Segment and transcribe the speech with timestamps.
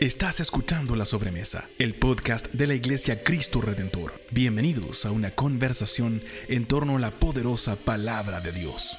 [0.00, 4.14] Estás escuchando La Sobremesa, el podcast de la Iglesia Cristo Redentor.
[4.30, 8.96] Bienvenidos a una conversación en torno a la poderosa palabra de Dios.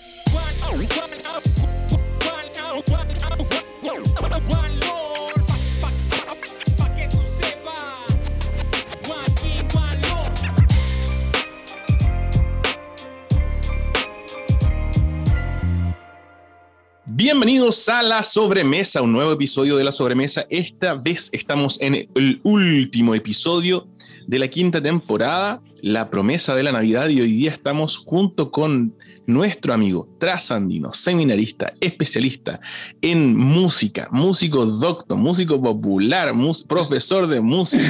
[17.72, 20.46] Bienvenidos a La Sobremesa, un nuevo episodio de La Sobremesa.
[20.50, 23.88] Esta vez estamos en el último episodio
[24.28, 28.94] de la quinta temporada, La promesa de la Navidad, y hoy día estamos junto con
[29.26, 32.60] nuestro amigo trasandino, seminarista, especialista
[33.02, 36.34] en música, músico docto, músico popular,
[36.68, 37.86] profesor de música,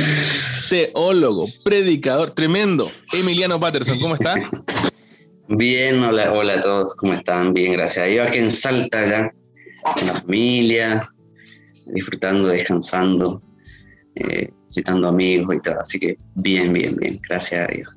[0.69, 4.35] teólogo, predicador, tremendo, Emiliano Patterson, ¿cómo está?
[5.47, 7.51] Bien, hola, hola a todos, ¿cómo están?
[7.51, 8.27] Bien, gracias Dios.
[8.27, 9.33] Aquí en Salta ya,
[9.83, 11.09] con la familia,
[11.87, 13.41] disfrutando, descansando,
[14.15, 15.79] eh, visitando amigos y todo.
[15.79, 17.89] Así que bien, bien, bien, gracias a Dios.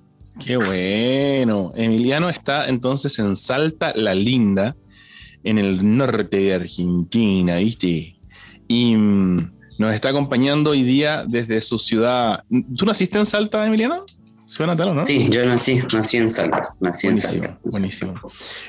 [0.44, 1.72] Qué bueno.
[1.76, 4.76] Emiliano está entonces en Salta la Linda,
[5.44, 8.16] en el norte de Argentina, ¿viste?
[8.66, 12.44] Y mm, nos está acompañando hoy día desde su ciudad.
[12.76, 13.96] ¿Tú naciste en Salta, Emiliano?
[14.46, 15.04] Suena tal, ¿no?
[15.04, 16.74] Sí, yo nací, nací en Salta.
[16.78, 17.60] Nací buenísimo, en Salta.
[17.64, 18.20] Buenísimo.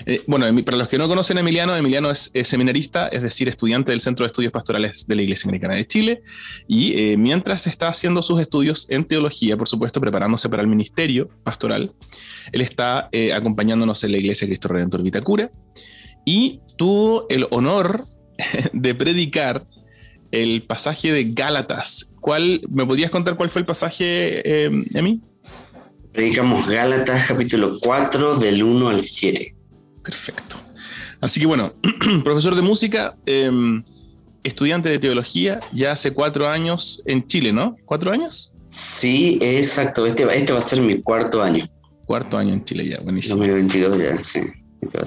[0.06, 3.92] Eh, bueno, para los que no conocen a Emiliano, Emiliano es, seminarista, es decir, estudiante
[3.92, 6.22] del Centro de Estudios Pastorales de la Iglesia Americana de Chile.
[6.68, 11.30] Y eh, mientras está haciendo sus estudios en teología, por supuesto, preparándose para el ministerio
[11.44, 11.94] pastoral,
[12.53, 15.52] él está eh, acompañándonos en la Iglesia Cristo Redentor Vitacura
[16.23, 18.08] y tuvo el honor
[18.72, 19.68] de predicar
[20.31, 22.14] el pasaje de Gálatas.
[22.22, 24.66] ¿Cuál, ¿Me podrías contar cuál fue el pasaje,
[24.98, 25.22] Emi?
[26.16, 29.54] Predicamos Gálatas capítulo 4 del 1 al 7.
[30.02, 30.56] Perfecto.
[31.20, 31.74] Así que bueno,
[32.24, 33.84] profesor de música, em,
[34.42, 37.76] estudiante de teología, ya hace cuatro años en Chile, ¿no?
[37.84, 38.54] ¿Cuatro años?
[38.70, 40.06] Sí, exacto.
[40.06, 41.68] Este, este va a ser mi cuarto año.
[42.06, 43.36] Cuarto año en Chile ya, buenísimo.
[43.36, 44.40] 2022 ya, sí.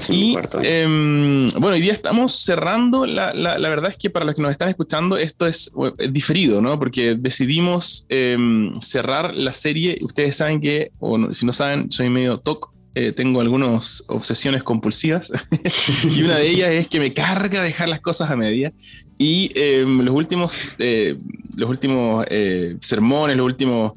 [0.09, 3.07] Y em, bueno, hoy día estamos cerrando.
[3.07, 5.71] La, verdad es que para los que nos están escuchando, esto es,
[6.11, 6.79] diferido, ¿no?
[6.79, 9.99] Porque decidimos em, cerrar la serie.
[10.03, 12.71] Ustedes saben que, o si no saben, soy medio TOC.
[12.95, 15.31] Eh, tengo algunas obsesiones compulsivas
[16.17, 18.73] y una de ellas es que me carga dejar las cosas a media.
[19.19, 21.17] Y em, los últimos, eh,
[21.57, 23.97] los últimos eh, sermones, los últimos eh,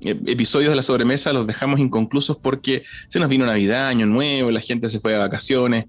[0.00, 4.60] episodios de la sobremesa los dejamos inconclusos porque se nos vino Navidad, Año Nuevo, la
[4.60, 5.86] gente se fue de vacaciones.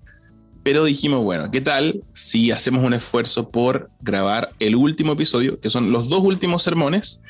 [0.63, 5.69] Pero dijimos, bueno, ¿qué tal si hacemos un esfuerzo por grabar el último episodio, que
[5.69, 7.21] son los dos últimos sermones,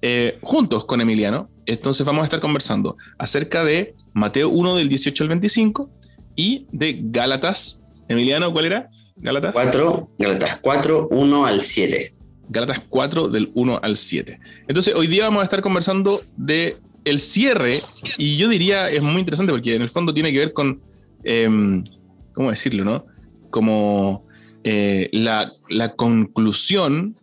[0.00, 1.48] eh, juntos con Emiliano?
[1.66, 5.90] Entonces vamos a estar conversando acerca de Mateo 1 del 18 al 25
[6.34, 7.82] y de Gálatas.
[8.08, 8.90] Emiliano, ¿cuál era?
[9.16, 9.52] Gálatas.
[9.52, 12.12] 4, Gálatas 4, 1 al 7.
[12.48, 14.40] Galatas 4 del 1 al 7.
[14.66, 17.82] Entonces, hoy día vamos a estar conversando de el cierre
[18.16, 20.82] y yo diría es muy interesante porque en el fondo tiene que ver con,
[21.24, 21.84] em,
[22.32, 23.06] ¿cómo decirlo, no?
[23.50, 24.26] Como
[24.64, 25.52] eh, la,
[25.96, 27.16] conclusión,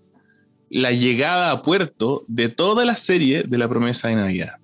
[0.69, 4.56] la llegada a puerto de toda la serie de la promesa de Navidad.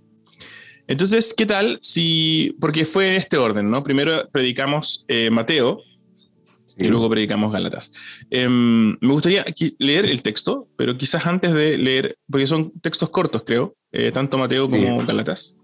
[0.88, 3.84] Entonces, ¿qué tal si, porque fue en este orden, ¿no?
[3.84, 5.82] Primero predicamos eh, Mateo,
[6.82, 7.92] y luego predicamos Gálatas.
[8.30, 9.46] Em, me gustaría
[9.80, 14.38] leer el texto, pero quizás antes de leer, porque son textos cortos, creo, eh, tanto
[14.38, 15.58] Mateo como Gálatas.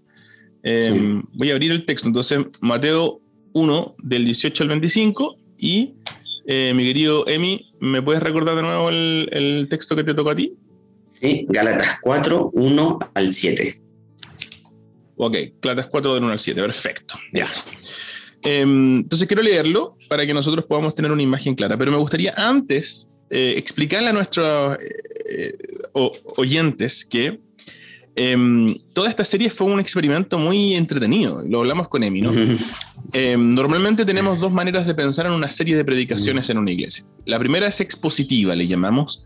[0.62, 2.08] Em, voy a abrir el texto.
[2.08, 3.20] Entonces, Mateo
[3.52, 5.94] 1, del 18 al 25, y
[6.46, 10.36] eh, mi querido Emi, ¿me puedes recordar de nuevo el, texto que te tocó a
[10.36, 10.54] ti?
[11.04, 13.80] Sí, Gálatas 4, 1 al 7.
[15.16, 17.14] Ok, Gálatas 4 del 1 al 7, perfecto.
[17.32, 17.42] Ya.
[17.42, 17.48] Em,
[18.42, 23.10] entonces quiero leerlo para que nosotros podamos tener una imagen clara, pero me gustaría antes
[23.30, 24.78] eh, explicarle a nuestros
[25.28, 25.58] eh,
[26.36, 27.40] oyentes que
[28.16, 32.32] em, toda esta serie fue un experimento muy entretenido, lo hablamos con Emi, ¿no?
[33.14, 37.06] Em, normalmente tenemos dos maneras de pensar en una serie de predicaciones en una iglesia.
[37.24, 39.24] La primera es expositiva, le llamamos,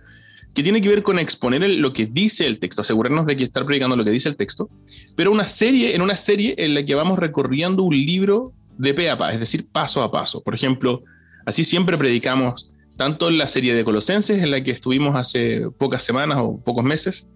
[0.54, 3.66] que tiene que ver con exponer lo que dice el texto, asegurarnos de que estar
[3.66, 4.68] predicando lo que dice el texto,
[5.16, 8.52] pero una serie, en una serie en la que vamos recorriendo un libro
[8.82, 10.42] de pe a pa, es decir, paso a paso.
[10.42, 11.04] Por ejemplo,
[11.46, 16.02] así siempre predicamos tanto en la serie de Colosenses, en la que estuvimos hace pocas
[16.02, 17.28] semanas o pocos meses,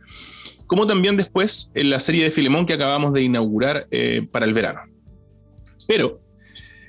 [0.67, 4.55] como también después en la serie de Filemón que acabamos de inaugurar eh, para el
[4.55, 4.81] verano.
[5.87, 6.21] Pero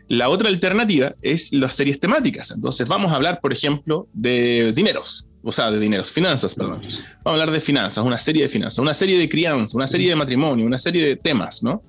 [0.07, 2.49] la otra alternativa es las series temáticas.
[2.49, 6.81] Entonces vamos a hablar, por ejemplo, de dineros, o sea, de dineros, finanzas, perdón.
[6.81, 10.09] Vamos a hablar de finanzas, una serie de finanzas, una serie de crianza, una serie
[10.09, 11.83] de matrimonio, una serie de temas, ¿no?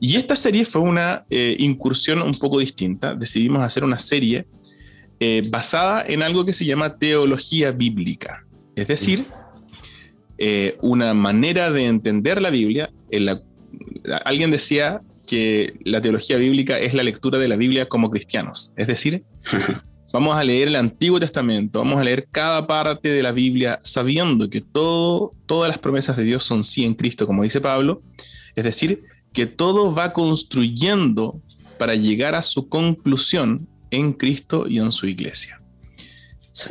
[0.00, 3.14] Y esta serie fue una eh, incursión un poco distinta.
[3.14, 4.46] Decidimos hacer una serie
[5.20, 8.46] eh, basada en algo que se llama teología bíblica.
[8.74, 9.26] Es decir,
[10.38, 12.90] eh, una manera de entender la Biblia.
[13.10, 13.42] En la,
[14.24, 18.72] alguien decía que la teología bíblica es la lectura de la Biblia como cristianos.
[18.76, 19.22] Es decir,
[20.14, 24.48] vamos a leer el Antiguo Testamento, vamos a leer cada parte de la Biblia sabiendo
[24.48, 28.02] que todo, todas las promesas de Dios son sí en Cristo, como dice Pablo.
[28.56, 29.02] Es decir,
[29.32, 31.40] que todo va construyendo
[31.78, 35.60] para llegar a su conclusión en Cristo y en su iglesia.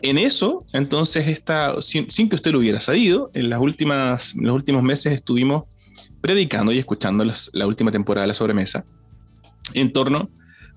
[0.01, 4.53] En eso, entonces, está, sin, que usted lo hubiera sabido, en, las últimas, en los
[4.53, 5.63] últimos meses estuvimos
[6.21, 8.85] predicando y escuchando la última temporada de la sobremesa
[9.73, 10.29] en torno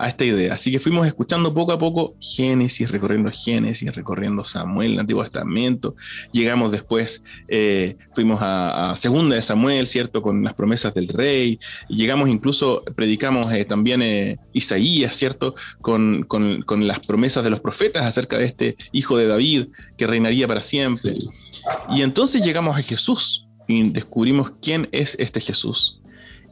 [0.03, 0.55] a esta idea.
[0.55, 5.95] Así que fuimos escuchando poco a poco Génesis, recorriendo Génesis, recorriendo Samuel, el Antiguo Testamento.
[6.33, 10.21] Llegamos después, eh, fuimos a, Segunda de Samuel, ¿cierto?
[10.21, 11.61] Con las promesas del rey.
[11.89, 15.55] Llegamos incluso, predicamos eh, también eh, Isaías, ¿cierto?
[15.81, 20.09] Con, con, con, las promesas de los profetas acerca de este hijo de David que
[20.09, 21.17] reinaría para siempre.
[21.91, 26.01] Y entonces llegamos a Jesús y descubrimos quién es este Jesús.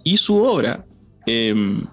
[0.05, 0.87] Y su obra
[1.27, 1.85] em,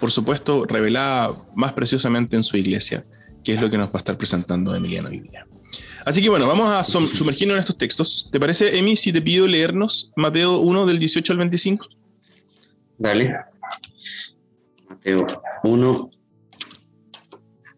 [0.00, 3.04] por supuesto, revelada más preciosamente en su iglesia,
[3.44, 5.22] que es lo que nos va a estar presentando Emiliano hoy.
[6.04, 8.28] Así que bueno, vamos a sumergirnos en estos textos.
[8.32, 11.86] ¿Te parece, Emi, si te pido leernos Mateo 1 del 18 al 25?
[12.98, 13.36] Dale.
[14.88, 15.26] Mateo
[15.62, 16.10] 1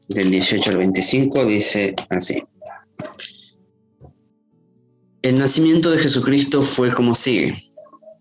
[0.08, 2.42] del 18 al 25 dice así.
[5.22, 7.71] El nacimiento de Jesucristo fue como sigue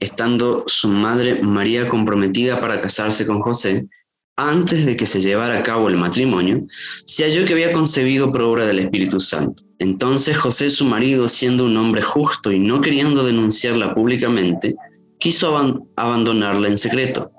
[0.01, 3.87] estando su madre María comprometida para casarse con José,
[4.35, 6.65] antes de que se llevara a cabo el matrimonio,
[7.05, 9.63] se halló que había concebido por obra del Espíritu Santo.
[9.77, 14.75] Entonces José, su marido, siendo un hombre justo y no queriendo denunciarla públicamente,
[15.19, 15.55] quiso
[15.95, 17.31] abandonarla en secreto.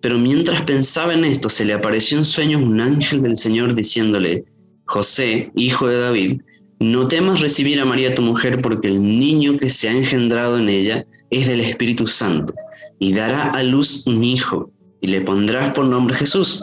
[0.00, 4.44] Pero mientras pensaba en esto, se le apareció en sueños un ángel del Señor diciéndole,
[4.86, 6.40] José, hijo de David,
[6.80, 10.68] no temas recibir a María tu mujer porque el niño que se ha engendrado en
[10.68, 12.54] ella es del Espíritu Santo
[12.98, 14.70] y dará a luz un hijo
[15.00, 16.62] y le pondrás por nombre Jesús,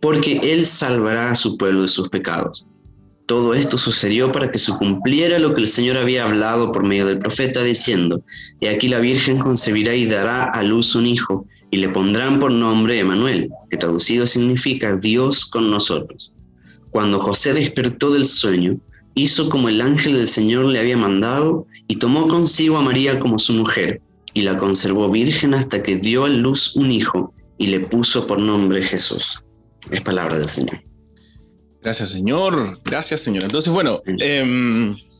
[0.00, 2.66] porque él salvará a su pueblo de sus pecados.
[3.26, 7.06] Todo esto sucedió para que se cumpliera lo que el Señor había hablado por medio
[7.06, 8.22] del profeta, diciendo,
[8.60, 12.52] He aquí la Virgen concebirá y dará a luz un hijo, y le pondrán por
[12.52, 16.32] nombre Emanuel, que traducido significa Dios con nosotros.
[16.90, 18.78] Cuando José despertó del sueño,
[19.14, 23.38] hizo como el ángel del Señor le había mandado y tomó consigo a María como
[23.38, 24.00] su mujer
[24.34, 28.40] y la conservó virgen hasta que dio a luz un hijo y le puso por
[28.40, 29.42] nombre Jesús.
[29.90, 30.82] Es palabra del Señor.
[31.82, 32.80] Gracias, Señor.
[32.84, 33.44] Gracias, Señor.
[33.44, 34.02] Entonces, bueno,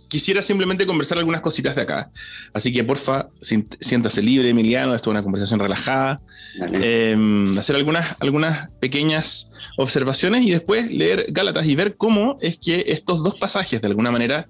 [0.09, 2.11] quisiera simplemente conversar algunas cositas de acá.
[2.53, 4.95] Así que porfa, siéntase libre, Emiliano.
[4.95, 6.21] Esto es una conversación relajada.
[6.73, 12.85] Em, hacer algunas, algunas pequeñas observaciones y después leer Gálatas y ver cómo es que
[12.89, 14.49] estos dos pasajes, de alguna manera,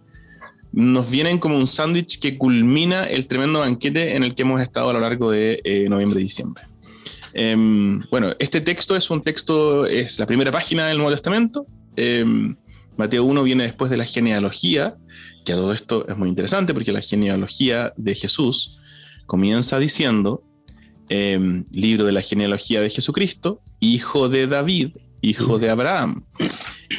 [0.76, 4.90] nos vienen como un sándwich que culmina el tremendo banquete en el que hemos estado
[4.90, 6.64] a lo largo de eh, noviembre y diciembre.
[7.32, 11.66] Em, bueno, este texto es un texto, es la primera página del Nuevo Testamento.
[11.96, 12.56] Em,
[12.98, 14.96] Mateo 1 viene después de la genealogía
[15.46, 18.82] que todo esto es muy interesante porque la genealogía de Jesús
[19.24, 20.42] comienza diciendo,
[21.08, 24.90] em, libro de la genealogía de Jesucristo, hijo de David,
[25.22, 26.26] hijo de Abraham.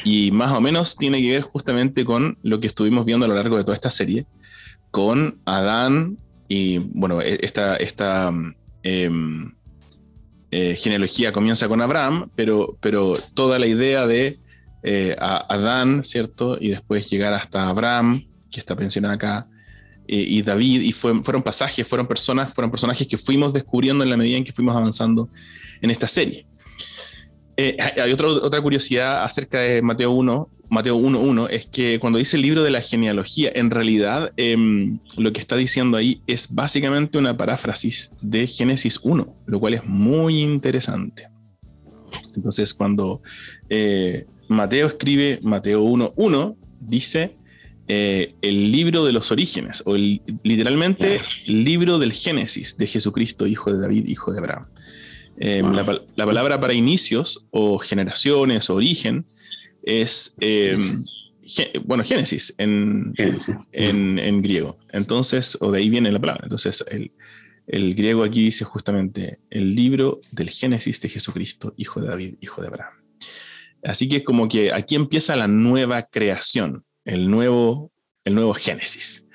[0.04, 3.34] Y más o menos tiene que ver justamente con lo que estuvimos viendo a lo
[3.34, 4.26] largo de toda esta serie,
[4.90, 6.18] con Adán
[6.48, 8.32] y, bueno, e, esta, esta
[8.82, 9.52] em,
[10.50, 14.40] eh, genealogía comienza con Abraham, pero, pero toda la idea de
[14.82, 16.56] eh, Adán, ¿cierto?
[16.60, 19.48] Y después llegar hasta Abraham, que está mencionada acá,
[20.06, 24.16] eh, y David, y fueron pasajes, fueron personas, fueron personajes que fuimos descubriendo en la
[24.16, 25.28] medida en que fuimos avanzando
[25.82, 26.46] en esta serie.
[27.60, 32.36] Eh, hay otra, otra curiosidad acerca de Mateo 1, Mateo 1.1, es que cuando dice
[32.36, 37.18] el libro de la genealogía, en realidad em, lo que está diciendo ahí es básicamente
[37.18, 41.26] una paráfrasis de Génesis 1, lo cual es muy interesante.
[42.36, 43.22] Entonces, cuando
[43.68, 47.34] eh, Mateo escribe Mateo 1.1, dice
[47.88, 53.72] eh, el libro de los orígenes, o literalmente el libro del Génesis de Jesucristo, hijo
[53.72, 54.66] de David, hijo de Abraham.
[55.40, 59.26] Eh, la, palabra para inicios o generaciones o origen
[59.82, 60.76] es, eh,
[61.84, 63.14] bueno, Génesis en,
[63.72, 64.78] En, griego.
[64.92, 66.42] Entonces, o de ahí viene la palabra.
[66.44, 67.12] Entonces, el,
[67.66, 72.60] el, griego aquí dice justamente el libro del Génesis de Jesucristo, hijo de David, hijo
[72.60, 72.94] de Abraham.
[73.84, 77.90] Así que es como que aquí empieza la nueva creación el nuevo,
[78.24, 79.26] el nuevo Génesis.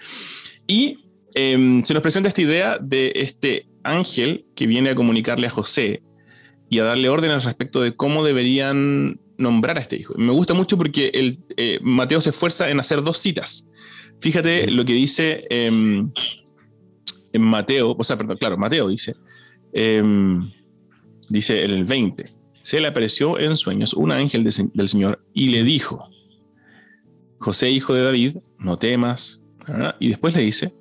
[0.68, 1.00] Y
[1.34, 6.02] em, se nos presenta esta idea de este ángel que viene a comunicarle a José
[6.70, 10.14] y a darle órdenes respecto de cómo deberían nombrar a este hijo.
[10.18, 13.68] Me gusta mucho porque el, eh, Mateo se esfuerza en hacer dos citas.
[14.20, 16.12] Fíjate lo que dice em,
[17.34, 19.16] en Mateo, o sea, perdón, claro, Mateo dice,
[19.74, 20.50] em,
[21.30, 22.26] dice el 20,
[22.62, 26.10] se le apareció en sueños un ángel del Señor y le dijo,
[27.40, 29.42] José, hijo de David, no temas.
[30.00, 30.74] Y después le dice,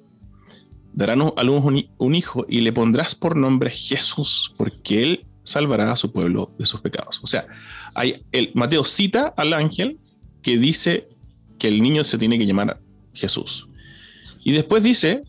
[0.93, 1.65] darán a luz
[1.99, 6.67] un hijo y le pondrás por nombre Jesús, porque él salvará a su pueblo de
[6.67, 7.21] sus pecados.
[7.23, 7.47] O sea,
[7.95, 9.99] hay, el, Mateo cita al ángel
[10.43, 11.09] que dice
[11.59, 12.81] que el niño se tiene que llamar
[13.15, 13.69] Jesús.
[14.45, 15.23] Y después dice,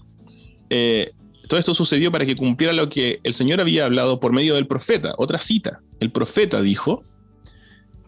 [0.70, 1.12] eh,
[1.48, 4.68] todo esto sucedió para que cumpliera lo que el Señor había hablado por medio del
[4.68, 5.82] profeta, otra cita.
[6.00, 7.02] El profeta dijo,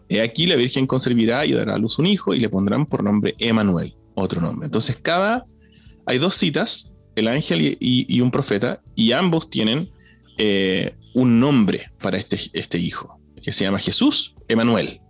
[0.08, 3.02] He aquí la Virgen concebirá y dará a luz un hijo y le pondrán por
[3.02, 4.66] nombre Emanuel, otro nombre.
[4.66, 5.42] Entonces, cada,
[6.06, 9.90] hay dos citas, el ángel y, un profeta, y ambos tienen
[10.38, 15.00] eh, un nombre para este, este hijo, que se llama Jesús Emanuel.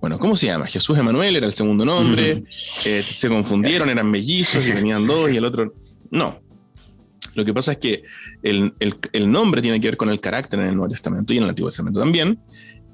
[0.00, 0.66] Bueno, ¿cómo se llama?
[0.66, 2.44] Jesús Emanuel era el segundo nombre,
[2.84, 5.74] eh, se confundieron, eran mellizos y tenían dos y el otro...
[6.10, 6.40] No.
[7.34, 8.04] Lo que pasa es que
[8.42, 8.72] el,
[9.12, 11.50] el, nombre tiene que ver con el carácter en el Nuevo Testamento y en el
[11.50, 12.40] Antiguo Testamento también.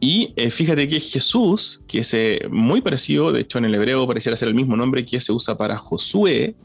[0.00, 2.14] Y eh, fíjate que Jesús, que es
[2.50, 5.56] muy parecido, de hecho en el hebreo pareciera ser el mismo nombre que se usa
[5.56, 6.56] para Josué,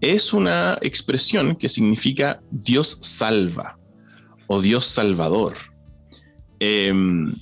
[0.00, 3.78] es una expresión que significa Dios salva
[4.46, 5.54] o Dios salvador.
[6.58, 7.34] Em,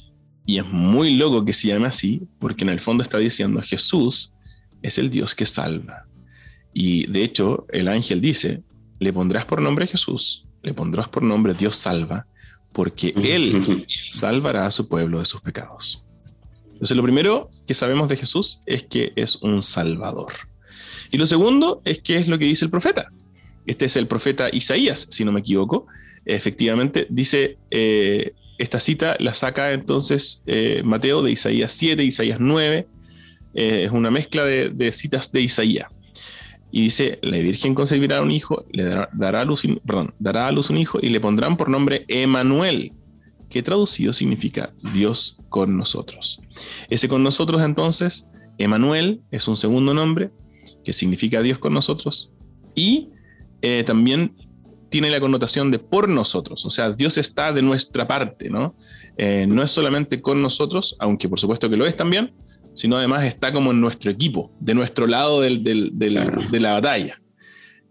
[0.46, 4.32] y es muy loco que se llame así, porque en el fondo está diciendo Jesús
[4.82, 6.06] es el Dios que salva.
[6.72, 8.62] Y de hecho el ángel dice,
[8.98, 12.26] le pondrás por nombre Jesús, le pondrás por nombre Dios salva,
[12.72, 16.04] porque Él salvará a su pueblo de sus pecados.
[16.72, 20.32] Entonces lo primero que sabemos de Jesús es que es un salvador.
[21.14, 23.12] Y lo segundo es que es lo que dice el profeta.
[23.66, 25.86] Este es el profeta Isaías, si no me equivoco.
[26.24, 32.88] Efectivamente, dice, eh, esta cita la saca entonces eh, Mateo de Isaías 7, Isaías 9.
[33.54, 35.86] Eh, es una mezcla de, citas de Isaías
[36.72, 40.68] y dice, la Virgen concebirá un hijo, le dará, a luz, perdón, dará a luz
[40.68, 42.90] un hijo y le pondrán por nombre Emanuel,
[43.48, 46.40] que traducido significa Dios con nosotros.
[46.90, 48.26] Ese con nosotros entonces,
[48.58, 50.32] Emanuel es un segundo nombre
[50.84, 52.32] que significa Dios con nosotros
[52.74, 53.08] y
[53.62, 54.34] eh, también
[54.90, 58.76] tiene la connotación de por nosotros, o sea, Dios está de nuestra parte, ¿no?
[59.16, 62.32] Eh, no es solamente con nosotros, aunque por supuesto que lo es también,
[62.74, 67.20] sino además está como en nuestro equipo, de nuestro lado de la batalla.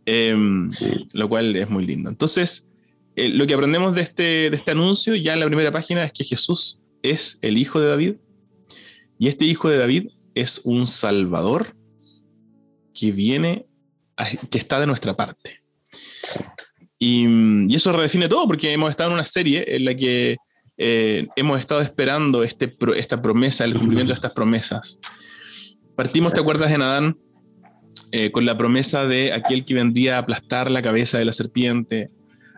[0.06, 0.70] Em,
[1.14, 2.10] lo cual es muy lindo.
[2.10, 2.68] Entonces,
[3.16, 6.12] eh, lo que aprendemos de este, de este anuncio ya en la primera página es
[6.12, 8.16] que Jesús es el hijo de David
[9.18, 11.76] y este hijo de David es un salvador
[12.94, 13.66] que viene,
[14.50, 15.62] que está de nuestra parte.
[17.00, 17.28] Y,
[17.68, 20.38] y, eso redefine todo porque hemos estado en una serie en la que
[20.78, 25.00] eh, hemos estado esperando este, esta promesa, el cumplimiento de estas promesas.
[25.96, 27.18] Partimos, ¿te acuerdas en Adán?
[28.12, 32.10] Eh, con la promesa de aquel que vendría a aplastar la cabeza de la serpiente,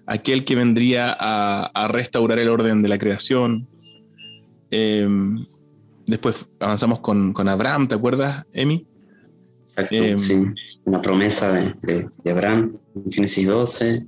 [0.05, 3.67] aquel que vendría a, restaurar el orden de la creación.
[4.69, 5.45] Em,
[6.05, 8.85] después avanzamos con, con, Abraham, ¿te acuerdas, Emi?
[9.77, 10.45] Exacto, em, sí.
[10.85, 12.77] Una promesa de, de, Abraham,
[13.11, 14.05] Génesis 12.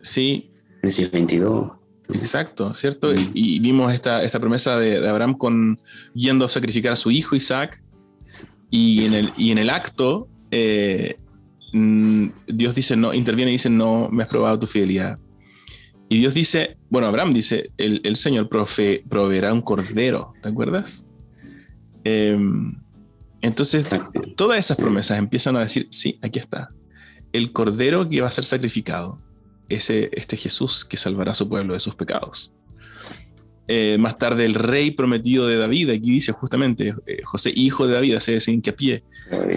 [0.00, 0.50] Sí.
[0.80, 1.72] Génesis 22.
[2.14, 3.12] Exacto, ¿cierto?
[3.12, 3.30] Mm.
[3.34, 5.80] Y vimos esta, esta promesa de, Abraham con
[6.14, 7.80] yendo a sacrificar a su hijo Isaac.
[8.70, 11.18] Y en el, y en el acto, eh,
[11.72, 15.18] Dios dice, no, interviene y dice, no, me has probado tu fidelidad.
[16.08, 21.04] Y Dios dice, bueno, Abraham dice, el, Señor proveerá un cordero, ¿te acuerdas?
[22.04, 22.80] Em,
[23.42, 23.90] entonces,
[24.36, 26.70] todas esas promesas empiezan a decir, sí, aquí está,
[27.32, 29.18] el cordero que va a ser sacrificado
[29.68, 32.52] ese, este Jesús que salvará a su pueblo de sus pecados.
[33.72, 37.94] Eh, más tarde el rey prometido de David, aquí dice justamente eh, José, hijo de
[37.94, 39.04] David, hace ese hincapié.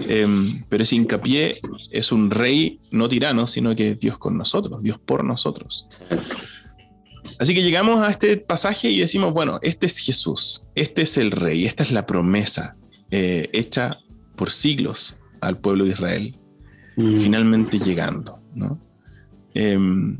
[0.08, 1.60] Em, pero ese hincapié
[1.90, 5.88] es un rey no tirano, sino que es Dios con nosotros, Dios por nosotros.
[7.40, 11.32] Así que llegamos a este pasaje y decimos, bueno, este es Jesús, este es el
[11.32, 12.76] rey, esta es la promesa
[13.10, 13.98] eh, hecha
[14.36, 16.36] por siglos al pueblo de Israel,
[16.96, 17.18] mm.
[17.18, 18.78] finalmente llegando, ¿no?
[19.54, 20.18] Em,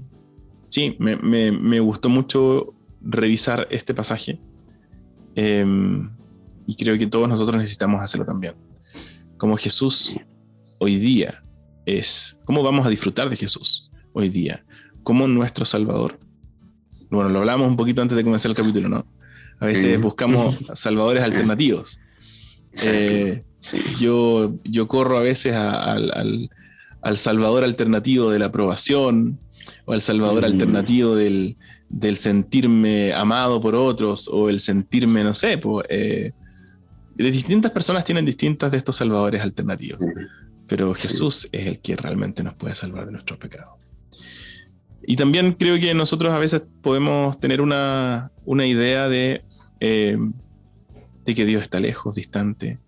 [0.68, 4.38] sí, me, gustó mucho revisar este pasaje
[5.34, 6.10] em,
[6.66, 8.54] y creo que todos nosotros necesitamos hacerlo también.
[9.36, 10.14] Como Jesús
[10.78, 11.42] hoy día
[11.84, 14.64] es, ¿cómo vamos a disfrutar de Jesús hoy día?
[15.02, 16.20] Como nuestro Salvador.
[17.10, 19.06] Bueno, lo hablamos un poquito antes de comenzar el capítulo, ¿no?
[19.58, 22.00] A veces buscamos salvadores alternativos.
[22.82, 23.44] Eh,
[23.98, 26.50] yo, yo corro a veces al
[27.04, 29.38] al salvador alternativo de la aprobación
[29.84, 30.46] o al salvador mm.
[30.46, 31.56] alternativo del,
[32.16, 35.86] sentirme amado por otros o el sentirme, no sé, pues,
[37.14, 40.00] distintas personas tienen distintas de estos salvadores alternativos.
[40.66, 43.74] pero Jesús es el que realmente nos puede salvar de nuestros pecados.
[45.06, 49.44] Y también creo que nosotros a veces podemos tener una, idea de,
[49.80, 50.16] eh,
[51.24, 52.78] de que Dios está lejos, distante,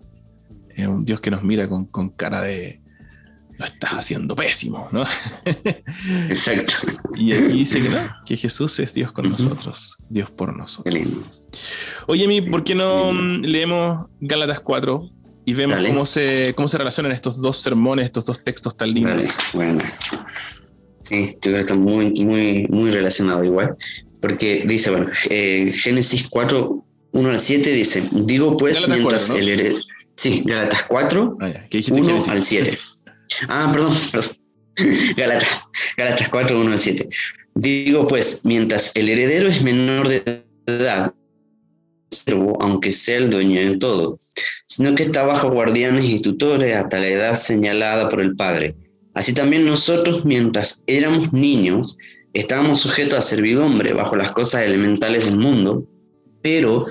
[0.70, 2.80] es un Dios que nos mira con, cara de
[3.58, 5.06] lo estás haciendo pésimo, ¿no?
[6.28, 6.74] Exacto.
[7.14, 11.42] y aquí dice que no, que Jesús es Dios con nosotros, Dios por nosotros.
[12.06, 15.10] Oye, mi, ¿por qué no leemos Gálatas 4
[15.46, 19.22] y vemos cómo se, cómo se relacionan estos dos sermones, estos dos textos tan lindos?
[19.54, 19.82] bueno.
[20.94, 23.76] Sí, yo creo que está muy, muy, muy relacionado igual,
[24.20, 26.85] porque dice, bueno, eh, Génesis 4,
[27.16, 29.78] 1 al 7 dice, digo pues mientras el heredero...
[30.16, 31.52] Sí, Galatas 4, ah,
[31.90, 32.78] 1 al 7.
[33.48, 34.30] Ah, perdón, perdón.
[35.16, 35.48] Galatas,
[35.96, 37.08] Galatas 4, 1 al 7.
[37.54, 41.14] Digo pues, mientras el heredero es menor de edad,
[42.60, 44.18] aunque sea el dueño de todo,
[44.66, 48.74] sino que está bajo guardianes y tutores hasta la edad señalada por el Padre.
[49.14, 51.96] Así también nosotros, mientras éramos niños,
[52.34, 55.86] estábamos sujetos a servidumbre bajo las cosas elementales del mundo,
[56.46, 56.86] pero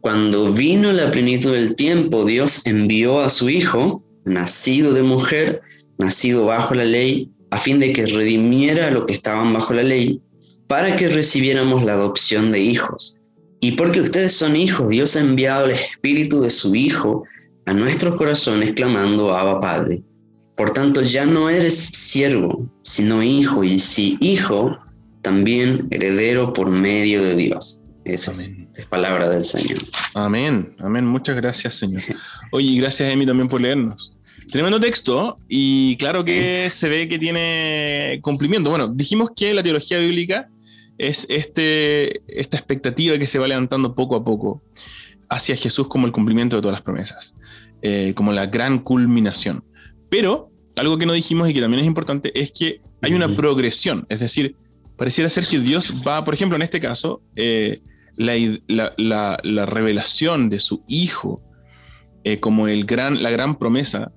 [0.00, 5.60] cuando vino la plenitud del tiempo, Dios envió a su Hijo, nacido de mujer,
[5.96, 9.84] nacido bajo la ley, a fin de que redimiera a los que estaban bajo la
[9.84, 10.20] ley,
[10.66, 13.20] para que recibiéramos la adopción de hijos.
[13.60, 17.22] Y porque ustedes son hijos, Dios ha enviado el Espíritu de su Hijo
[17.66, 20.02] a nuestros corazones clamando Abba Padre.
[20.56, 24.76] Por tanto, ya no eres siervo, sino hijo, y si hijo,
[25.22, 27.84] también heredero por medio de Dios.
[28.06, 28.32] Esa
[28.76, 29.78] es palabra del Señor.
[30.14, 31.04] Amén, amén.
[31.04, 32.02] Muchas gracias, Señor.
[32.52, 34.16] Oye, y gracias, Emi, también por leernos.
[34.52, 38.70] Tremendo texto, y claro que se ve que tiene cumplimiento.
[38.70, 40.48] Bueno, dijimos que la teología bíblica
[40.98, 44.62] es este, esta expectativa que se va levantando poco a poco
[45.28, 47.36] hacia Jesús como el cumplimiento de todas las promesas,
[47.82, 49.64] eh, como la gran culminación.
[50.08, 54.06] Pero algo que no dijimos y que también es importante es que hay una progresión,
[54.08, 54.54] es decir,
[54.96, 57.80] pareciera ser que Dios va, por ejemplo, en este caso, eh,
[58.16, 61.42] la, revelación de su Hijo
[62.24, 64.12] eh, como el gran, la gran promesa,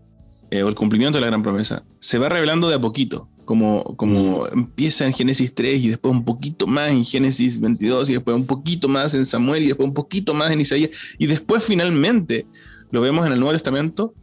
[0.52, 3.84] eh, o el cumplimiento de la gran promesa, se va revelando de a poquito, como,
[3.98, 8.36] como empieza en Génesis 3 y después un poquito más en Génesis 22 y después
[8.36, 12.46] un poquito más en Samuel y después un poquito más en Isaías y después finalmente
[12.92, 14.14] lo vemos en el Nuevo Testamento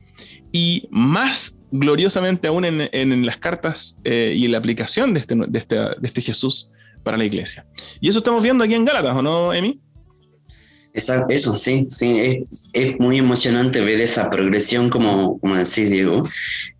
[0.52, 5.76] y más gloriosamente aún en, las cartas y en la aplicación de este, de, este,
[5.76, 6.70] de este Jesús
[7.06, 7.64] para la iglesia.
[8.00, 9.80] Y eso estamos viendo aquí en Gálatas, ¿o no, Emi?
[10.92, 16.22] Eso, sí, sí, es, muy emocionante ver esa progresión, como, como decís, Diego,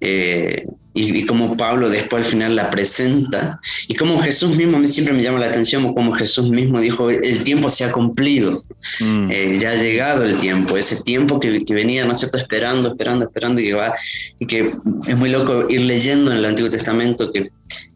[0.01, 5.23] eh, y, como Pablo después al final la presenta, y como Jesús mismo, siempre me
[5.23, 8.59] llama la atención, como Jesús mismo dijo, el tiempo se ha cumplido,
[8.99, 9.31] mm.
[9.31, 12.89] eh, ya ha llegado el tiempo, ese tiempo que, que, venía, ¿no es cierto?, esperando,
[12.89, 13.95] esperando, esperando, y que va,
[14.41, 14.73] y que
[15.07, 17.51] es muy loco ir leyendo en el Antiguo Testamento que,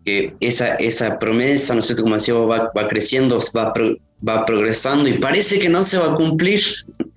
[0.05, 3.73] que esa, esa promesa, ¿no es cierto?, como decía, va, va creciendo, va
[4.27, 6.61] va progresando y parece que no se va a cumplir,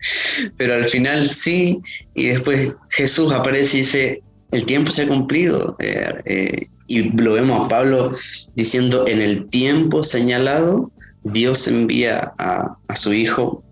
[0.58, 1.82] pero al final sí,
[2.15, 7.34] y después Jesús aparece y dice, el tiempo se ha cumplido, eh, eh, y lo
[7.34, 8.12] vemos a Pablo
[8.56, 10.91] diciendo, en el tiempo señalado,
[11.24, 13.63] Dios envía a, su hijo,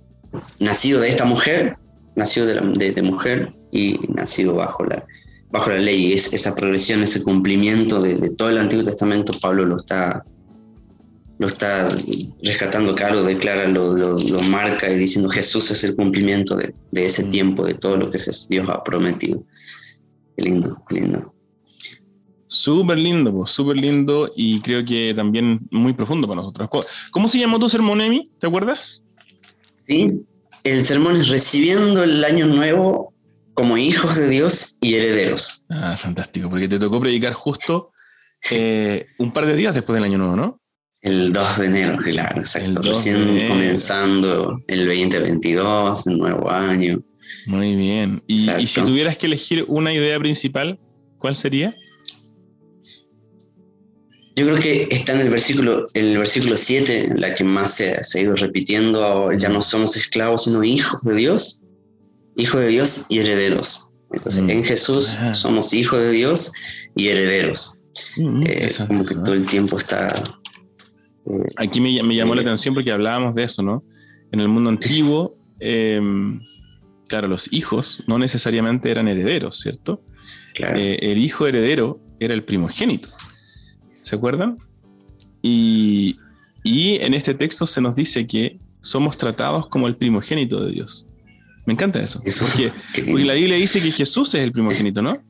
[0.60, 1.78] nacido de esta mujer,
[2.15, 5.06] nacido de, de, mujer y nacido bajo la,
[5.51, 6.13] bajo la ley.
[6.13, 10.23] Es, esa progresión, ese cumplimiento de, de todo el Antiguo Testamento, Pablo lo está
[11.41, 11.87] lo está
[12.43, 17.25] rescatando claro, declara, lo, lo, marca y diciendo Jesús es el cumplimiento de, de ese
[17.25, 17.31] mm.
[17.31, 19.43] tiempo, de todo lo que Dios ha prometido.
[20.37, 21.33] Qué lindo, qué lindo.
[22.45, 26.69] Súper lindo, súper lindo y creo que también muy profundo para nosotros.
[27.09, 28.29] ¿Cómo se llamó tu sermón, Emi?
[28.39, 29.03] ¿Te acuerdas?
[29.77, 30.21] Sí,
[30.63, 33.11] el sermón es recibiendo el año nuevo
[33.53, 35.65] como hijos de Dios y herederos.
[35.69, 37.91] Ah, fantástico, porque te tocó predicar justo
[38.49, 40.61] eh, un par de días después del año nuevo, ¿no?
[41.01, 42.81] El 2 de enero, claro, exacto.
[42.81, 47.01] Recién comenzando el 2022, el nuevo año.
[47.47, 48.21] Muy bien.
[48.27, 50.79] Y, si tuvieras que elegir una idea principal,
[51.17, 51.75] ¿cuál sería?
[54.35, 57.95] Yo creo que está en el versículo, en el versículo 7, la que más se,
[57.99, 61.65] ha ido repitiendo, ya no somos esclavos, sino hijos de Dios,
[62.36, 63.94] hijos de Dios y herederos.
[64.12, 64.50] Entonces, mm.
[64.50, 66.52] en Jesús somos hijos de Dios
[66.96, 67.82] y herederos.
[68.17, 70.13] Mm, eh, como que todo el tiempo está
[71.58, 73.84] Aquí me, llamó la atención porque hablábamos de eso, ¿no?
[74.32, 76.39] En el mundo antiguo, em,
[77.08, 80.04] claro, los hijos no necesariamente eran herederos, ¿cierto?
[80.56, 83.10] Eh, el hijo heredero era el primogénito.
[83.94, 84.58] ¿Se acuerdan?
[85.41, 86.17] Y,
[86.63, 91.08] en este texto se nos dice que somos tratados como el primogénito de Dios.
[91.71, 92.21] Me encanta eso.
[92.21, 95.23] porque, porque, la Biblia dice que Jesús es el primogénito, ¿no?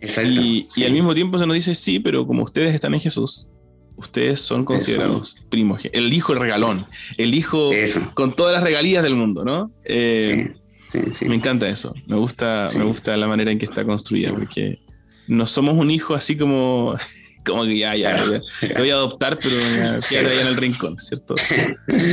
[0.00, 0.30] Exacto.
[0.30, 3.48] Y, al mismo tiempo se nos dice, sí, pero como ustedes están en Jesús,
[3.96, 5.82] ustedes son considerados primos.
[5.92, 6.86] El hijo regalón,
[7.18, 7.70] el hijo
[8.14, 9.70] con todas las regalías del mundo, ¿no?
[9.84, 10.54] Eh,
[10.86, 11.92] sí, sí, Me encanta eso.
[12.06, 14.78] Me gusta, me gusta la manera en que está construida, porque
[15.26, 16.96] no somos un hijo así como
[17.44, 18.16] como que ya, ya,
[18.60, 19.56] te voy a adoptar, pero
[20.08, 21.34] quédate ahí en el rincón, ¿cierto?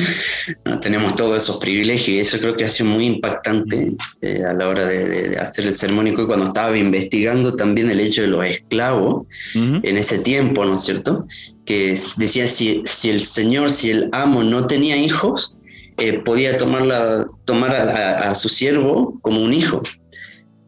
[0.81, 4.67] tenemos todos esos privilegios y eso creo que ha sido muy impactante eh, a la
[4.67, 9.25] hora de, hacer el sermónico y cuando estaba investigando también el hecho de los esclavos
[9.53, 11.25] en ese tiempo, ¿no es cierto?
[11.65, 15.55] Que decía si, si el señor, si el amo no tenía hijos,
[15.97, 19.81] eh, podía tomarla, tomar a, a su siervo como un hijo.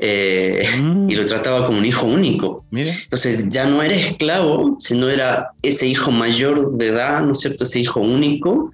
[0.04, 0.66] Eh,
[1.08, 2.66] y lo trataba como un hijo único.
[2.72, 7.66] Entonces ya no era esclavo, sino era ese hijo mayor de edad, ¿no es cierto?
[7.66, 8.72] Ese hijo único,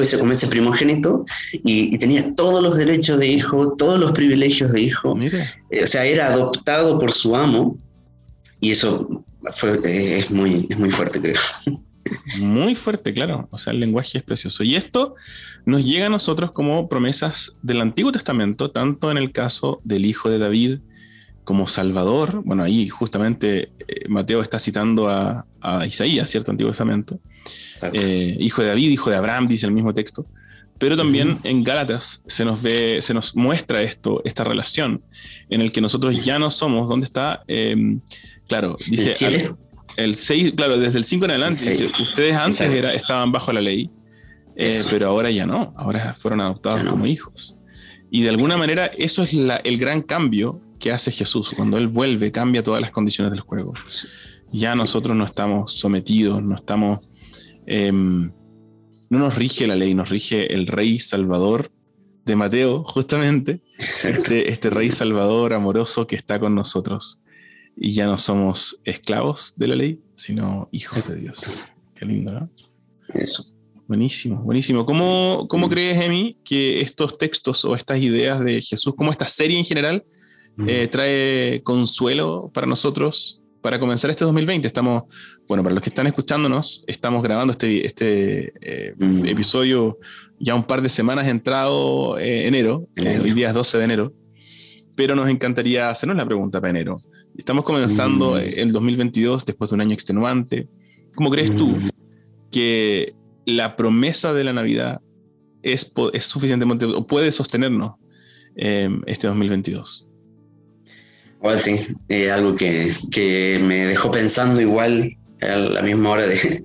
[0.00, 4.80] ese, como ese primogénito, y, tenía todos los derechos de hijo, todos los privilegios de
[4.80, 5.14] hijo.
[5.70, 7.76] Eh, o sea, era adoptado por su amo,
[8.60, 11.36] y eso fue, eh, es, muy, es muy fuerte, creo.
[12.38, 13.48] Muy fuerte, claro.
[13.50, 14.64] O sea, el lenguaje es precioso.
[14.64, 15.14] Y esto
[15.64, 20.28] nos llega a nosotros como promesas del Antiguo Testamento, tanto en el caso del Hijo
[20.28, 20.78] de David
[21.44, 22.42] como Salvador.
[22.44, 25.46] Bueno, ahí justamente eh, Mateo está citando a,
[25.86, 26.50] Isaías, ¿cierto?
[26.50, 27.20] Antiguo Testamento.
[27.92, 30.26] Eh, hijo de David, hijo de Abraham, dice el mismo texto.
[30.78, 35.00] Pero también en Gálatas se nos ve, se nos muestra esto, esta relación
[35.48, 36.88] en el que nosotros ya no somos.
[36.88, 37.44] ¿Dónde está?
[37.46, 38.00] Em,
[38.48, 39.54] claro, dice.
[39.96, 41.92] El 6, claro, desde el 5 en adelante.
[42.00, 43.90] ustedes antes era, estaban bajo la ley,
[44.56, 45.74] eh, pero ahora ya no.
[45.76, 47.56] Ahora fueron adoptados como hijos.
[48.10, 51.52] Y de alguna manera eso es el gran cambio que hace Jesús.
[51.56, 53.72] Cuando Él vuelve, cambia todas las condiciones del juego.
[54.52, 57.00] Ya nosotros no estamos sometidos, no estamos...
[57.66, 58.32] Em,
[59.08, 61.70] no nos rige la ley, nos rige el Rey Salvador
[62.24, 63.62] de Mateo, justamente.
[63.78, 67.20] Este, este Rey Salvador amoroso que está con nosotros
[67.76, 71.54] y ya no somos esclavos de la ley, sino hijos de Dios.
[71.94, 72.50] Qué lindo, ¿no?
[73.14, 73.54] Eso.
[73.88, 74.86] Buenísimo, buenísimo.
[74.86, 79.58] ¿Cómo, cómo crees, Emi, que estos textos o estas ideas de Jesús, como esta serie
[79.58, 80.04] en general,
[80.66, 84.66] eh, trae consuelo para nosotros para comenzar este 2020?
[84.66, 85.04] Estamos,
[85.48, 89.98] bueno, para los que están escuchándonos, estamos grabando este, este eh, episodio
[90.38, 94.12] ya un par de semanas entrado eh, enero, hoy día es 12 de enero,
[94.96, 97.02] pero nos encantaría hacernos la pregunta para enero.
[97.36, 98.38] Estamos comenzando mm.
[98.56, 100.68] el 2022 después de un año extenuante.
[101.14, 101.88] ¿Cómo crees tú mm.
[102.50, 103.14] que
[103.46, 105.00] la promesa de la Navidad
[105.62, 107.92] es, es suficientemente o puede sostenernos
[108.56, 110.08] em, este 2022?
[111.38, 111.78] Igual sí,
[112.30, 116.62] algo que, que, me dejó pensando igual a la misma hora de,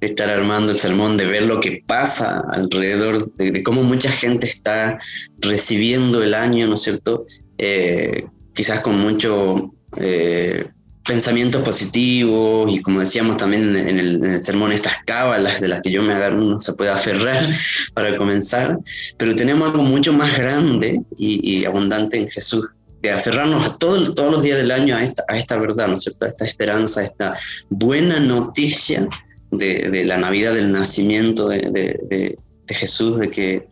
[0.00, 4.98] estar armando el sermón, de ver lo que pasa alrededor, de, cómo mucha gente está
[5.38, 7.26] recibiendo el año, ¿no es cierto?
[7.58, 10.70] Eh, quizás con mucho eh,
[11.06, 16.02] pensamientos positivos y como decíamos también en el, sermón, estas cábalas de las que yo
[16.02, 17.50] me agarro, no se puede aferrar
[17.94, 18.78] para comenzar,
[19.16, 22.68] pero tenemos algo mucho más grande y, abundante en Jesús,
[23.02, 25.94] de aferrarnos a todo, todos los días del año a esta, a esta verdad, ¿no
[25.94, 26.26] es cierto?
[26.26, 27.34] A esta esperanza, a esta
[27.70, 29.08] buena noticia
[29.50, 32.36] de, la Navidad, del nacimiento de,
[32.68, 33.66] Jesús, de que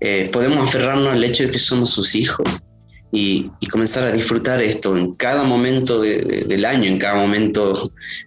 [0.00, 2.46] eh, podemos aferrarnos al hecho de que somos sus hijos
[3.12, 7.72] y, comenzar a disfrutar esto en cada momento del año, en cada momento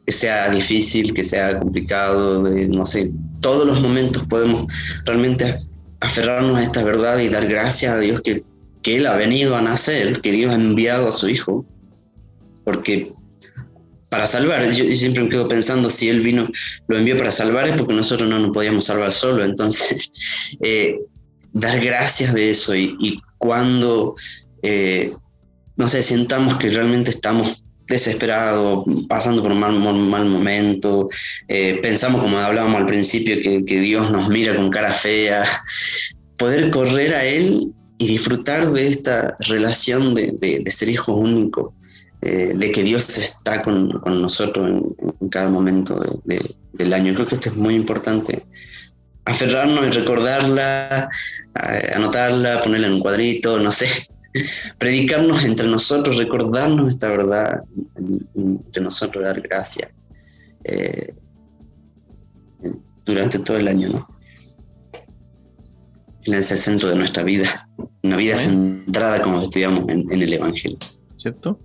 [0.05, 3.11] que sea difícil, que sea complicado, no sé,
[3.41, 4.71] todos los momentos podemos
[5.05, 5.59] realmente
[5.99, 8.43] aferrarnos a esta verdad y dar gracias a Dios que,
[8.81, 11.65] que Él ha venido a nacer, que Dios ha enviado a su Hijo,
[12.63, 13.11] porque
[14.09, 16.47] para salvar, yo, siempre me quedo pensando si Él vino,
[16.87, 20.11] lo envió para salvar es porque nosotros no nos podíamos salvar solo, entonces
[20.61, 20.99] eh,
[21.53, 24.15] dar gracias de eso y, y cuando
[24.61, 25.13] eh,
[25.77, 31.09] no sé, sintamos que realmente estamos desesperados, pasando por un mal, mal momento,
[31.47, 35.45] eh, pensamos, como hablábamos al principio, que, Dios nos mira con cara fea,
[36.37, 41.73] poder correr a Él y disfrutar de esta relación de, ser hijo único,
[42.21, 44.83] eh, de que Dios está con, nosotros
[45.21, 46.19] en, cada momento
[46.73, 47.13] del año.
[47.13, 48.43] Creo que esto es muy importante.
[49.23, 51.09] Aferrarnos y recordarla,
[51.93, 53.87] anotarla, ponerla en un cuadrito, no sé,
[54.77, 57.61] predicarnos entre nosotros, recordarnos esta verdad
[58.35, 59.91] entre nosotros, dar gracias
[60.63, 61.13] eh,
[63.05, 64.17] durante todo el año, ¿no?
[66.23, 67.69] Él es el centro de nuestra vida,
[68.03, 70.77] una vida centrada como estudiamos en, el Evangelio.
[71.15, 71.61] ¿Cierto?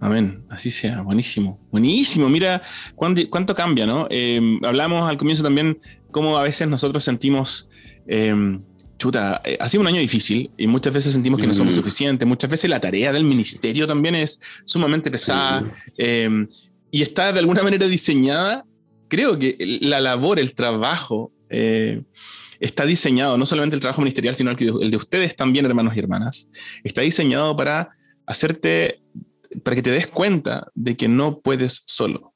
[0.00, 2.28] Amén, así sea, buenísimo, buenísimo.
[2.28, 2.62] Mira
[2.96, 4.08] cuánto, cambia, ¿no?
[4.10, 5.78] Eh, hablamos al comienzo también
[6.10, 7.68] cómo a veces nosotros sentimos
[8.08, 8.34] eh,
[9.02, 11.78] chuta, eh, ha sido un año difícil y muchas veces sentimos que no somos Mm.
[11.80, 12.28] suficientes.
[12.28, 15.64] Muchas veces la tarea del ministerio también es sumamente pesada
[15.98, 16.46] eh,
[16.90, 18.64] y está de alguna manera diseñada.
[19.08, 22.02] Creo que la labor, el trabajo, eh,
[22.60, 25.96] está diseñado, no solamente el trabajo ministerial, sino el, que- el de ustedes también, hermanos
[25.96, 26.48] y hermanas,
[26.84, 27.90] está diseñado para
[28.24, 29.00] hacerte,
[29.64, 32.34] para que te des cuenta de que no puedes solo.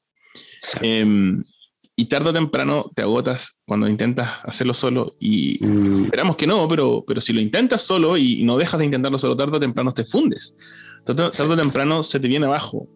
[0.57, 0.85] Exacto.
[0.85, 1.43] Em,
[1.99, 6.67] y tarde o temprano te agotas cuando intentas hacerlo solo y Mm, esperamos que no,
[6.67, 9.91] pero, pero si lo intentas solo y no dejas de intentarlo solo, tarde o temprano
[9.93, 10.55] te fundes.
[11.03, 12.87] Tarde, tarde o temprano se te viene abajo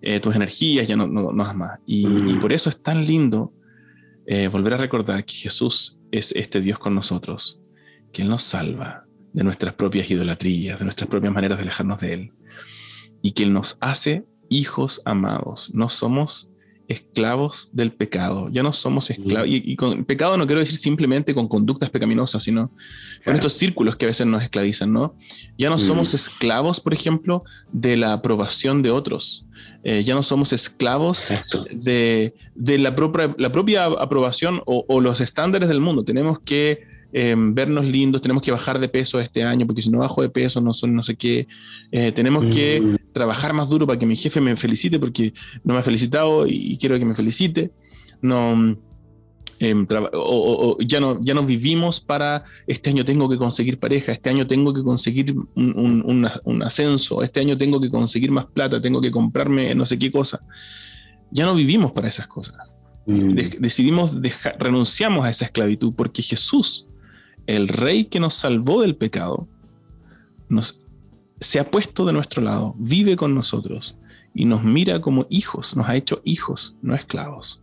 [0.00, 1.80] eh, tus energías, ya no, no, no más.
[1.84, 2.28] Y, Mm.
[2.30, 3.52] y por eso es tan lindo
[4.26, 7.60] eh, volver a recordar que Jesús es este Dios con nosotros,
[8.10, 12.14] que Él nos salva de nuestras propias idolatrías, de nuestras propias maneras de alejarnos de
[12.14, 12.32] Él,
[13.20, 15.70] y que Él nos hace hijos amados.
[15.74, 16.48] No somos
[16.88, 21.34] esclavos del pecado, ya no somos esclavos, y, y con pecado no quiero decir simplemente
[21.34, 22.70] con conductas pecaminosas, sino
[23.24, 25.14] con estos círculos que a veces nos esclavizan, ¿no?
[25.58, 25.80] Ya no Mm.
[25.80, 29.42] somos esclavos, por ejemplo, de la aprobación de otros,
[29.84, 31.64] Eh, ya no somos esclavos Exacto.
[31.70, 36.04] de, de la, propia, la propia aprobación o, o los estándares del mundo.
[36.04, 39.98] Tenemos que eh, vernos lindos, tenemos que bajar de peso este año, porque si no
[39.98, 41.46] bajo de peso no son no sé qué.
[41.90, 45.32] Eh, tenemos que Mm, trabajar más duro para que mi jefe me felicite porque
[45.64, 47.70] no me ha felicitado y quiero que me felicite.
[48.20, 48.76] No,
[49.88, 53.78] traba- o, o- o ya, no, ya no vivimos para este año tengo que conseguir
[53.78, 57.88] pareja, este año tengo que conseguir un, un- un- un ascenso, este año tengo que
[57.90, 60.40] conseguir más plata, tengo que comprarme no sé qué cosa.
[61.30, 62.56] Ya no vivimos para esas cosas.
[63.06, 64.16] mm, De- decidimos
[64.58, 66.86] renunciamos a esa esclavitud porque Jesús,
[67.46, 69.48] el rey que nos salvó del pecado,
[71.40, 73.96] se ha puesto de nuestro lado, vive con nosotros
[74.34, 77.62] y nos mira como hijos, nos ha hecho hijos, no esclavos.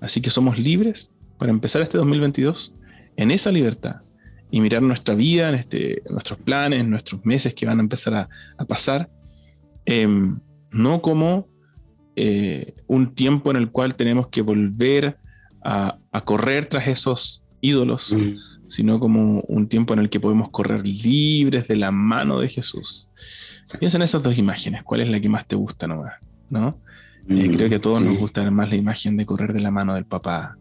[0.00, 2.74] Así que somos libres para empezar este 2022
[3.16, 4.02] en esa libertad
[4.50, 8.64] y mirar nuestra vida, en este, nuestros planes, nuestros meses que van a empezar a,
[8.64, 9.10] pasar,
[9.84, 10.38] em,
[10.70, 11.48] no como
[12.16, 15.18] eh, un tiempo en el cual tenemos que volver
[15.64, 20.50] a, a correr tras esos ídolos, mm, sino como un tiempo en el que podemos
[20.50, 23.08] correr libres de la mano de Jesús.
[23.80, 26.14] Piensa en esas dos imágenes, ¿cuál es la que más te gusta nomás?
[26.50, 26.78] ¿No?
[27.28, 28.04] Eh, mm, creo que a todos sí.
[28.04, 30.56] nos gusta más la imagen de correr de la mano del papá,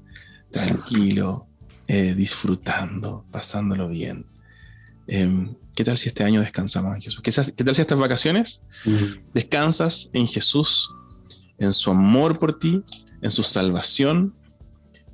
[0.51, 1.47] tranquilo,
[1.87, 4.25] eh, disfrutando, pasándolo bien.
[5.07, 7.21] Em, ¿Qué tal si este año descansamos en Jesús?
[7.23, 10.89] ¿Qué, sa- qué tal si estas vacaciones Mm, descansas en Jesús,
[11.59, 12.83] en su amor por ti,
[13.21, 14.33] en su salvación,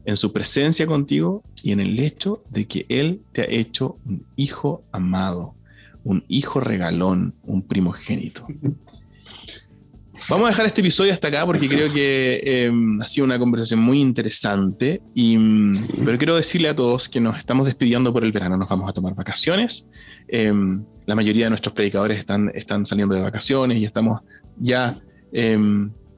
[0.06, 4.28] en su presencia contigo y en el hecho de que Él te ha hecho un
[4.36, 5.56] hijo amado,
[6.04, 8.46] un hijo regalón, un primogénito.
[10.30, 12.72] Vamos a dejar este episodio hasta acá porque creo que eh,
[13.02, 15.02] ha sido una conversación muy interesante.
[15.16, 15.88] Y, mm, Sí.
[16.06, 18.94] Pero quiero decirle a todos que nos estamos despidiendo por el verano, nos vamos a
[18.94, 19.90] tomar vacaciones.
[20.28, 20.54] Eh,
[21.06, 24.22] la mayoría de nuestros predicadores están, están saliendo de vacaciones y estamos
[24.58, 25.58] ya eh,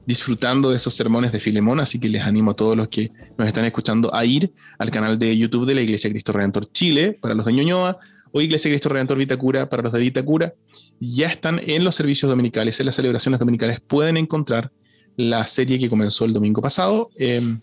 [0.06, 3.48] disfrutando de esos sermones de Filemón, así que les animo a todos los que nos
[3.48, 7.34] están escuchando a ir al canal de YouTube de la Iglesia Cristo Redentor Chile para
[7.34, 7.98] los de Ñoñoa
[8.30, 10.54] o Iglesia Cristo Redentor Vitacura para los de Vitacura.
[11.00, 14.70] Ya están en los servicios dominicales, en las celebraciones dominicales, pueden encontrar
[15.16, 17.60] la serie que comenzó el domingo pasado, em,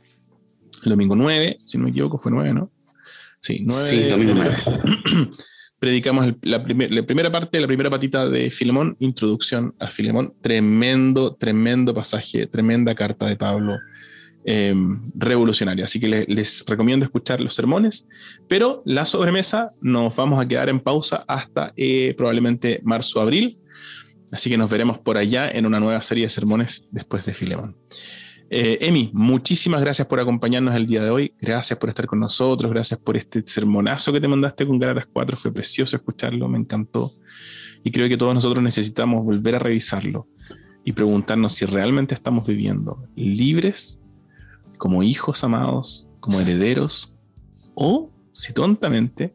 [0.83, 2.71] el domingo 9, si no me equivoco, fue 9, ¿no?
[3.39, 3.83] Sí, 9.
[3.89, 4.57] Sí, domingo 9.
[5.83, 10.33] predicamos la, primer- la primera parte, la primera patita de Filemón, introducción a Filemón.
[10.39, 13.75] Tremendo, tremendo pasaje, tremenda carta de Pablo,
[14.45, 14.73] eh,
[15.13, 15.83] revolucionaria.
[15.83, 18.07] Así que le- les recomiendo escuchar los sermones,
[18.47, 23.57] pero la sobremesa nos vamos a quedar en pausa hasta eh, probablemente marzo, abril.
[24.31, 27.75] Así que nos veremos por allá en una nueva serie de sermones después de Filemón.
[28.55, 31.33] Eh, Emi, muchísimas gracias por acompañarnos el día de hoy.
[31.41, 32.71] Gracias por estar con nosotros.
[32.71, 35.35] Gracias por este sermonazo que te mandaste con Galatas 4.
[35.37, 37.09] Fue precioso escucharlo, me encantó.
[37.83, 40.27] Y creo que todos nosotros necesitamos volver a revisarlo
[40.85, 43.99] y preguntarnos si realmente estamos viviendo libres,
[44.77, 47.11] como hijos amados, como herederos,
[47.73, 49.33] o si tontamente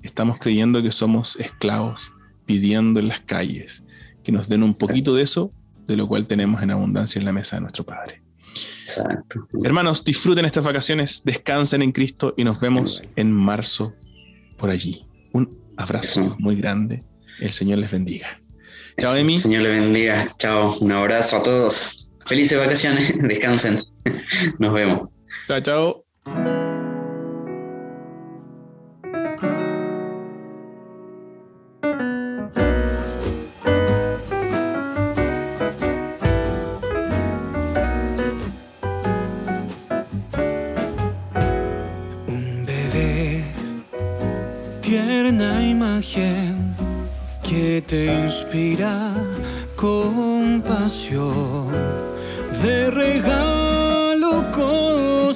[0.00, 2.12] estamos creyendo que somos esclavos
[2.46, 3.84] pidiendo en las calles
[4.22, 5.52] que nos den un poquito de eso,
[5.86, 8.23] de lo cual tenemos en abundancia en la mesa de nuestro Padre.
[8.84, 9.48] Exacto.
[9.64, 13.94] Hermanos, disfruten estas vacaciones, descansen en Cristo y nos vemos en marzo
[14.58, 15.06] por allí.
[15.32, 16.36] Un abrazo Eso.
[16.38, 17.02] muy grande.
[17.40, 18.38] El Señor les bendiga.
[18.98, 19.16] Chao.
[19.16, 19.38] Emi.
[19.40, 20.28] Señor le bendiga.
[20.38, 20.76] Chao.
[20.80, 22.10] Un abrazo a todos.
[22.26, 23.14] Felices vacaciones.
[23.22, 23.82] Descansen.
[24.58, 25.08] Nos vemos.
[25.48, 26.63] Chao, chao.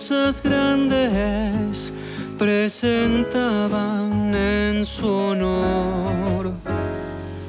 [0.09, 1.93] Cosas grandes
[2.39, 6.53] presentaban en su honor.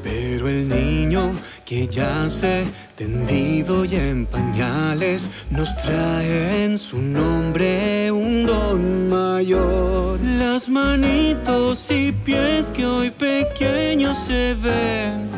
[0.03, 1.31] Pero el niño
[1.65, 2.65] que yace
[2.97, 10.19] tendido y en pañales nos trae en su nombre un don mayor.
[10.19, 15.29] Las manitos y pies que hoy pequeños se ven,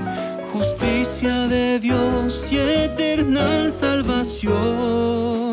[0.52, 5.51] justicia de Dios y eterna salvación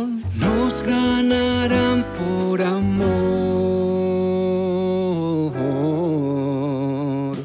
[0.82, 3.08] ganarán por amor.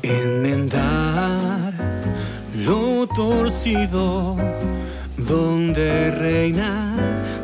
[0.04, 1.74] Enmendar
[2.56, 4.38] lo torcido
[5.18, 6.94] donde reina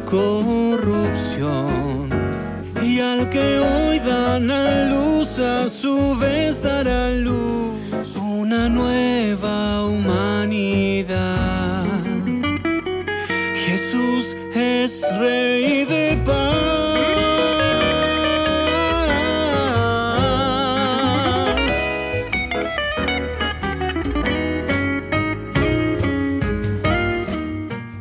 [0.10, 2.10] corrupción.
[2.82, 7.09] Y al que hoy dan a luz, a su vez dará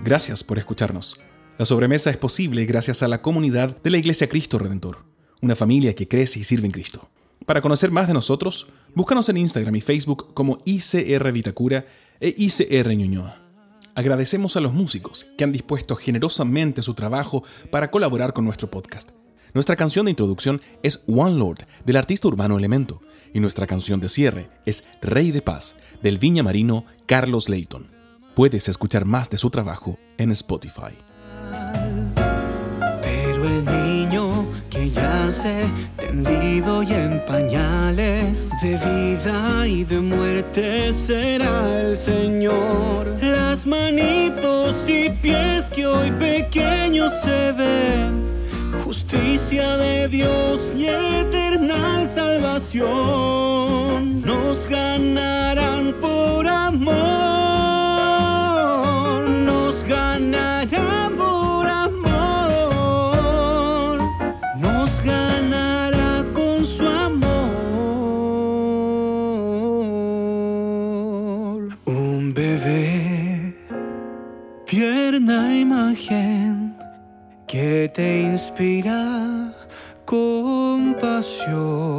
[0.08, 1.20] Gracias por escucharnos.
[1.58, 5.04] La sobremesa es posible gracias a la comunidad de la Iglesia Cristo Redentor,
[5.42, 7.10] una familia que crece y sirve en Cristo.
[7.44, 11.84] Para conocer más de nosotros, búscanos en Instagram y Facebook como ICR Vitacura
[12.20, 13.36] e ICR Ñuñoa.
[13.94, 19.10] Agradecemos a los músicos que han dispuesto generosamente su trabajo para colaborar con nuestro podcast.
[19.52, 23.02] Nuestra canción de introducción es One Lord del artista urbano Elemento
[23.34, 27.97] y nuestra canción de cierre es Rey de Paz del viña marino Carlos Layton.
[28.38, 30.96] Puedes escuchar más de su trabajo en Spotify.
[33.02, 35.64] Pero el niño que yace
[35.96, 43.08] tendido y en pañales de vida y de muerte será el Señor.
[43.20, 48.22] Las manitos y pies que hoy pequeños se ven,
[48.84, 57.37] justicia de Dios y eterna salvación nos ganarán por amor,
[77.46, 79.52] que te inspira
[80.04, 81.97] compasión.